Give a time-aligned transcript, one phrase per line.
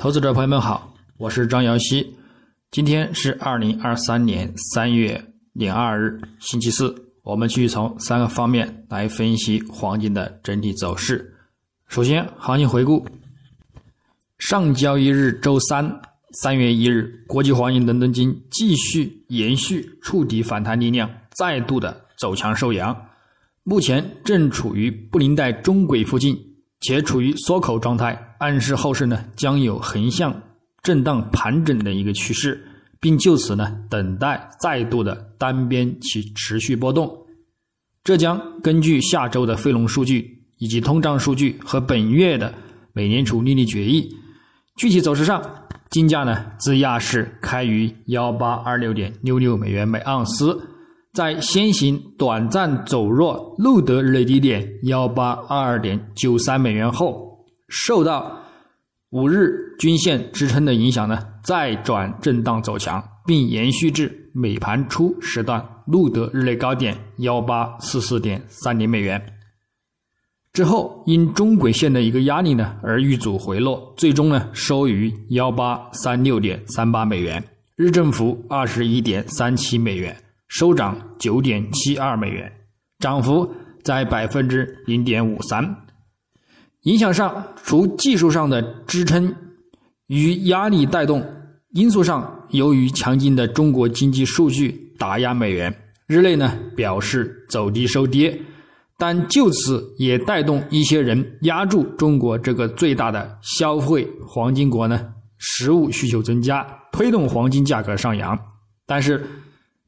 [0.00, 2.16] 投资者朋友们好，我是张瑶希。
[2.70, 7.12] 今天是二零二三年三月零二日，星期四。
[7.22, 11.36] 我们继续从三个方面来分析黄金的整体走势。
[11.86, 13.06] 首先，行情回顾：
[14.38, 16.00] 上交易日周三
[16.32, 22.96] 三月一日，国际黄金伦敦金继续延续触底反弹力量，再度的走强收阳，
[23.64, 26.34] 目前正处于布林带中轨附近。
[26.80, 30.34] 且处于缩口状态，暗示后市呢将有横向
[30.82, 32.66] 震荡盘整的一个趋势，
[32.98, 37.26] 并就此呢等待再度的单边其持续波动。
[38.02, 42.52] 这将根据下周的非农数据以及通胀数据和本月的
[42.94, 44.16] 美联储利率决议。
[44.76, 45.42] 具体走势上，
[45.90, 50.58] 金价呢自亚市开于幺八二六点六六美元每盎司。
[51.12, 58.38] 在先行短暂走弱路德日内低点幺八二二点九三美元后，受到
[59.10, 59.50] 五日
[59.80, 69.20] 均线支撑的影响呢，再转震荡走强，并延续至美盘初时段路德日内高点幺八四四点三零美元
[70.52, 77.42] 之后，因中轨线的一个压力呢而遇阻回落，最终呢收于幺八三六点三八美元，
[77.74, 80.16] 日振幅二十一点三七美元。
[80.50, 82.52] 收涨九点七二美元，
[82.98, 83.48] 涨幅
[83.84, 85.64] 在百分之零点五三。
[86.82, 89.32] 影响上，除技术上的支撑
[90.08, 91.24] 与压力带动
[91.70, 95.72] 因素上，由于强劲的中国经济数据打压美元，
[96.08, 98.36] 日内呢表示走低收跌，
[98.98, 108.36] 但就此也带动一些人压住中国这个最大的消费黄金国呢，实物需求增加，推动黄金价格上扬，
[108.84, 109.24] 但是。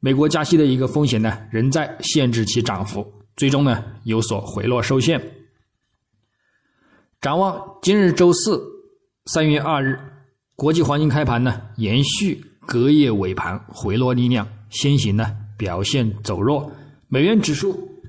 [0.00, 3.06] 美国加息的一个风险呢，仍在限制其涨幅，
[3.36, 5.20] 最终呢有所回落受限。
[7.20, 8.62] 展望今日周四
[9.26, 9.98] 三月二日，
[10.56, 16.72] 国际黄金开盘呢，延续隔夜尾盘回落力量，先行呢表现走弱。
[17.08, 18.00] 美元指数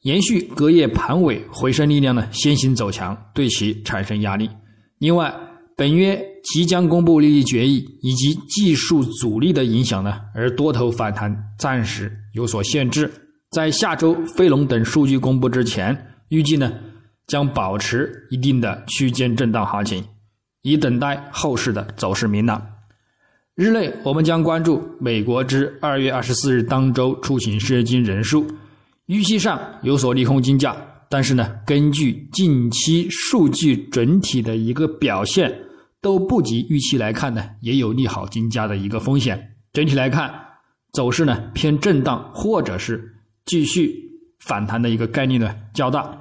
[0.00, 4.50] 延续隔夜盘尾回升力量呢，先行走强，对其产生压力。
[4.98, 5.34] 另外，
[5.76, 13.10] 本月即将公布利率决议以及技术阻力的影响呢，而多头反弹暂时有所限制。
[13.50, 15.96] 在下周非农等数据公布之前，
[16.28, 16.72] 预计呢
[17.26, 20.04] 将保持一定的区间震荡行情，
[20.62, 22.64] 以等待后市的走势明朗。
[23.56, 28.46] 日内我们将关注美国之二月二十四日当周出行失业金人数，
[29.06, 30.76] 预期上有所利空金价。
[31.08, 35.56] 但是呢，根据近期数据整体的一个表现
[36.00, 39.56] 都不及预期来看呢，也有利好金价的一个风险。
[39.72, 40.32] 整体来看，
[40.92, 43.14] 走势呢偏震荡，或者是
[43.44, 43.94] 继续
[44.40, 46.16] 反弹的一个概率呢较大。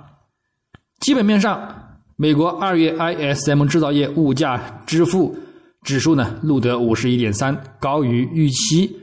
[1.00, 5.36] 基本面上，美国二月 ISM 制造业物价支付
[5.84, 8.96] 指数呢录得五十一点三，高于预期。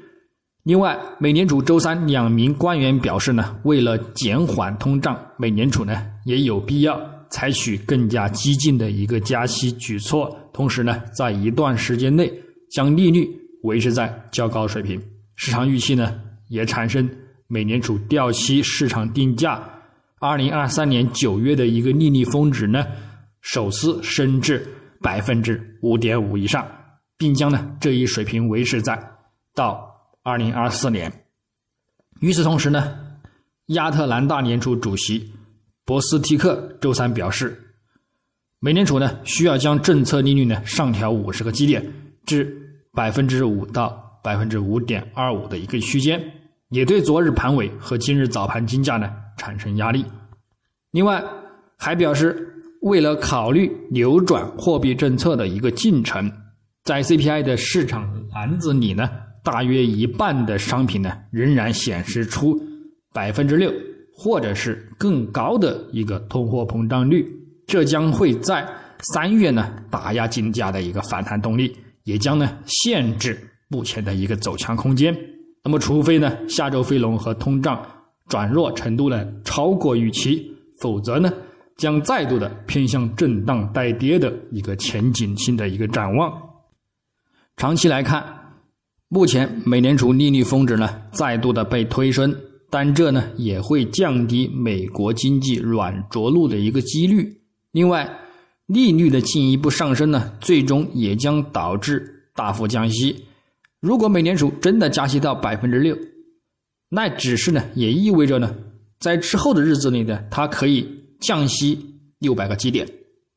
[0.65, 7.01] 另外，美联储周三两名官员表示呢，为了减缓通胀，美联储呢也有必要
[7.31, 12.31] 采取更加激进的一个加息举措，同时呢，在一段时间内
[12.71, 13.27] 将利率
[13.63, 15.01] 维持在较高水平。
[15.35, 17.09] 市场预期呢也产生
[17.47, 19.59] 美联储调期市场定价，
[20.21, 22.87] 二零二三年九月的一个利率峰值呢
[23.41, 24.69] 首次升至
[25.01, 26.69] 百分之五点五以上，
[27.17, 29.03] 并将呢这一水平维持在
[29.55, 29.90] 到。
[30.23, 31.11] 二零二四年。
[32.21, 32.99] 与此同时呢，
[33.69, 35.33] 亚特兰大联储主席
[35.87, 37.59] 博斯蒂克周三表示，
[38.59, 41.83] 美联储呢需要将政策利率呢上调五十个基点
[42.27, 42.55] 至
[42.93, 46.23] 百分之五到百分之五点二五的一个区间，
[46.69, 50.05] 也对昨日盘尾和今日早盘金价呢产生压力。
[50.91, 51.25] 另外，
[51.79, 56.31] 还表示，为了考虑扭转货币政策的一个进程，
[56.85, 59.09] 在 CPI 的市场篮子里呢。
[59.43, 62.61] 大约一半的商品呢，仍然显示出
[63.13, 63.73] 百分之六
[64.13, 67.27] 或者是更高的一个通货膨胀率，
[67.67, 68.67] 这将会在
[69.01, 73.39] 三月呢打压金价的一个反弹动力，也将呢限制
[73.69, 75.17] 目前的一个走强空间。
[75.65, 77.81] 那么，除非呢下周非农和通胀
[78.29, 81.33] 转弱程度呢超过预期，否则呢
[81.77, 86.31] 将再度的偏向震荡带跌的一个前景性的一个展望。
[87.57, 88.40] 长期来看。
[89.13, 92.33] 目前，美联储利率峰值呢再度的被推升，
[92.71, 97.29] 但这呢也会降低美国经济软着陆的一个几率。
[97.73, 98.09] 另外，
[98.67, 103.25] 利率的进一步上升呢，最终也将导致大幅降息。
[103.81, 105.99] 如果美联储真的加息到百分之六，
[106.89, 108.55] 那只是呢也意味着呢，
[109.01, 110.89] 在之后的日子里呢，它可以
[111.21, 111.77] 降息
[112.21, 112.89] 六百个基点，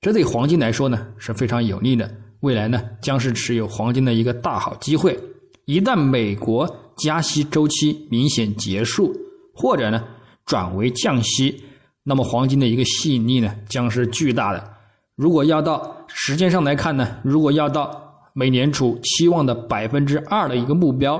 [0.02, 2.16] 这对黄金来说呢是非常有利的。
[2.42, 5.18] 未来呢将是持有黄金的一个大好机会。
[5.66, 9.16] 一旦美国加息周期明显结束，
[9.54, 10.04] 或者呢
[10.46, 11.64] 转为降息，
[12.04, 14.72] 那么黄金的一个吸引力呢将是巨大的。
[15.16, 17.98] 如果要到时间上来看呢，如果要到
[18.34, 21.18] 美联储期望的百分之二的一个目标，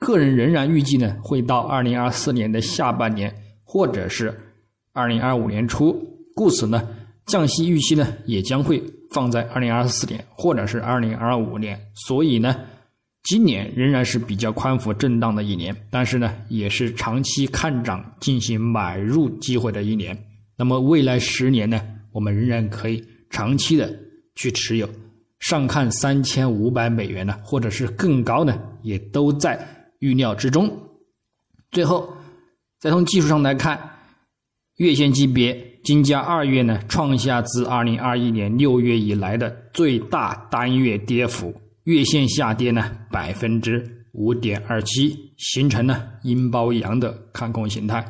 [0.00, 3.32] 个人仍然预计呢会到二零二四年的下半年，
[3.62, 4.36] 或者是
[4.92, 5.96] 二零二五年初。
[6.34, 6.82] 故此呢，
[7.26, 8.82] 降息预期呢也将会
[9.12, 11.78] 放在二零二四年或者是二零二五年。
[11.94, 12.56] 所以呢。
[13.24, 20.16] 今年仍然是比较宽幅震荡的一年，但是呢，也是长期看涨进行买入机会的一年。
[20.58, 21.80] 那么未来十年呢，
[22.12, 23.90] 我们仍然可以长期的
[24.36, 24.86] 去持有，
[25.40, 29.58] 上看三千五百美元呢，或者是更高呢，也都在
[30.00, 30.70] 预料之中。
[31.70, 32.14] 最后，
[32.78, 33.80] 再从技术上来看，
[34.76, 41.54] 月线级别金价二月呢创下自二零二一年六月以来的最大单月跌幅。
[41.84, 48.02] 月线下跌呢百分之五点二七，形成呢阴包阳的看空形态，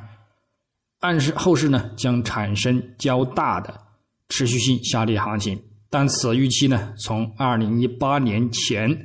[1.01, 3.75] 暗示后市呢将产生较大的
[4.29, 5.61] 持续性下跌行情。
[5.91, 8.97] 但此预期呢从二零一八年前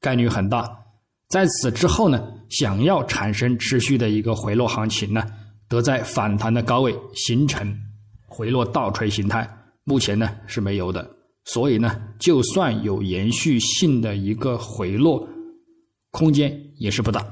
[0.00, 0.68] 概率很大，
[1.28, 5.24] 在此之后呢想要产生持续的一个回落行情呢，
[5.68, 7.72] 得在反弹的高位形成
[8.26, 9.48] 回落倒锤形态，
[9.84, 11.17] 目前呢是没有的。
[11.50, 15.26] 所以呢，就算有延续性的一个回落
[16.10, 17.26] 空间也是不大。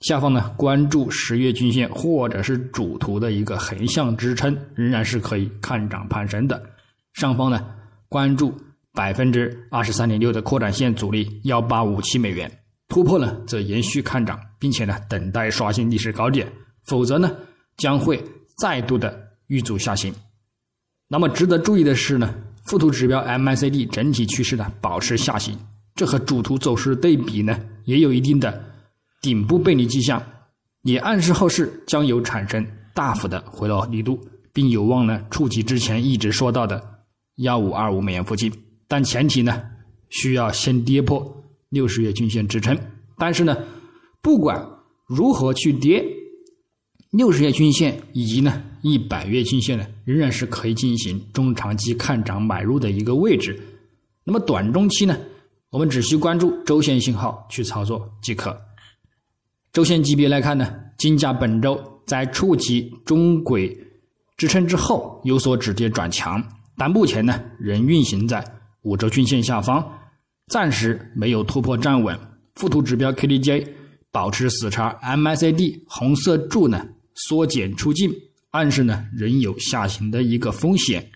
[0.00, 6.60] 下方呢，关注十月均线或者是主图的一个横向支撑，仍然是可以看涨攀升的。
[7.12, 7.64] 上方呢，
[8.08, 8.52] 关注
[8.92, 12.50] 百分之二十三点六的扩展线阻力幺八五七美元
[12.88, 16.50] 突破呢，则延续看涨，并且呢，等待刷新历史高点，
[16.86, 17.30] 否则呢，
[17.76, 18.20] 将会
[18.58, 19.16] 再度的
[19.46, 20.12] 遇阻下行。
[21.06, 22.34] 那么值得注意的是呢。
[22.64, 25.56] 附图指标 MACD 整体趋势呢保持下行，
[25.94, 28.64] 这和主图走势对比呢也有一定的
[29.20, 30.22] 顶部背离迹象，
[30.82, 34.18] 也暗示后市将有产生大幅的回落力度，
[34.52, 36.82] 并有望呢触及之前一直说到的
[37.36, 38.52] 幺五二五美元附近，
[38.88, 39.62] 但前提呢
[40.10, 42.78] 需要先跌破六十月均线支撑。
[43.18, 43.56] 但是呢，
[44.22, 44.66] 不管
[45.06, 46.04] 如何去跌。
[47.16, 53.56] 六十月均线以及呢一百月均线呢，仍然是可以进行中长期看涨买入的一个位置。
[54.24, 55.16] 那么短中期呢，
[55.70, 58.60] 我们只需关注周线信号去操作即可。
[59.72, 63.78] 周线级别来看呢，金价本周在触及中轨
[64.36, 66.42] 支撑之后有所止跌转强，
[66.76, 68.44] 但目前呢仍运行在
[68.82, 69.88] 五周均线下方，
[70.48, 72.18] 暂时没有突破站稳。
[72.56, 73.68] 附图指标 KDJ
[74.10, 76.84] 保持死叉，MACD 红色柱呢。
[77.14, 78.12] 缩减出境，
[78.50, 81.10] 暗示呢仍有下行的一个风险，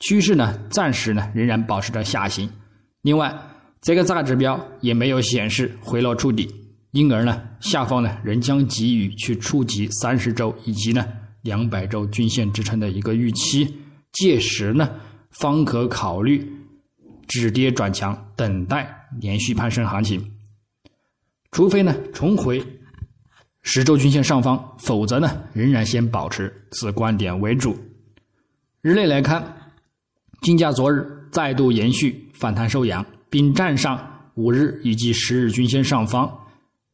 [0.00, 2.50] 趋势呢暂时呢仍然保持着下行。
[3.02, 3.34] 另外，
[3.80, 6.48] 这个大指标也没有显示回落触底，
[6.90, 11.06] 因而呢下方呢仍将给予去触及三十周以及呢
[11.42, 13.76] 两百周均线支撑的一个预期，
[14.12, 14.90] 届时呢
[15.30, 16.50] 方可考虑
[17.28, 20.32] 止跌转强，等待连续攀升行情。
[21.52, 22.64] 除非呢重回。
[23.68, 27.76] 十周均线上方，否则呢，仍然先保持此观点为主。
[28.80, 29.44] 日内来看，
[30.40, 36.32] 金价昨日再度延续反弹收阳，并站上五日以及十日均线上方，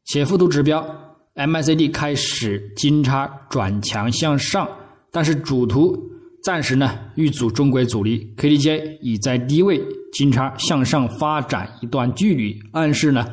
[0.06, 0.82] 且附图指标
[1.34, 4.66] MACD 开始金叉转强向上，
[5.10, 6.10] 但是主图
[6.42, 9.78] 暂时呢遇阻中轨阻力，KDJ 已在低位
[10.14, 13.28] 金叉向上发展一段距离，暗示呢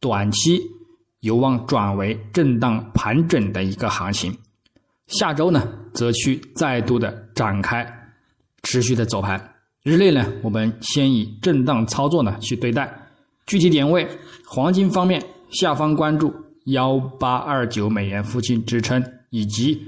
[0.00, 0.60] 短期。
[1.20, 4.36] 有望转为震荡盘整的一个行情，
[5.06, 7.86] 下周呢，则去再度的展开
[8.62, 9.54] 持续的走盘。
[9.82, 12.90] 日内呢，我们先以震荡操作呢去对待。
[13.46, 14.06] 具体点位，
[14.46, 16.34] 黄金方面，下方关注
[16.66, 19.82] 幺八二九美元附近支撑，以及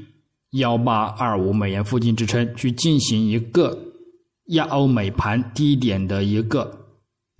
[0.53, 3.79] 幺八二五美元附近支撑，去进行一个
[4.49, 6.87] 亚欧美盘低点的一个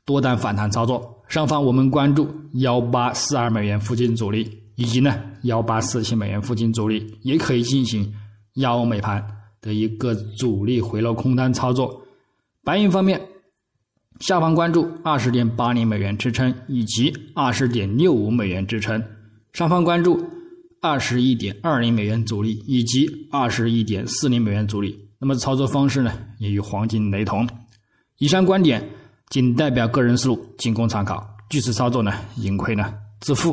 [0.07, 1.22] 多单反弹操作。
[1.33, 8.13] 上方我们关注幺八四二美元附近阻力，以及呢幺八四七美元附近阻力，也可以进行
[8.57, 9.27] 亚欧美盘
[9.63, 12.03] 的一个阻力回落空单操作。
[12.63, 13.19] 白银方面，
[14.21, 19.03] 下方关注二十点八零美元支撑以及二十点六五美元支撑，
[19.55, 20.23] 上方关注
[20.83, 25.09] 二十一点二零美元阻力以及二十一点四零美元阻力。
[25.19, 27.49] 那么操作方式呢，也与黄金雷同。
[28.19, 28.87] 以上观点。
[29.33, 31.27] 仅代表个人思路，仅供参考。
[31.49, 33.51] 据此操作呢，盈亏呢自负。